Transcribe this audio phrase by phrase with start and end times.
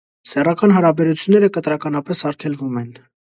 [0.29, 2.91] Սեռական հարաբերությունները կտրականապես արգելվում են։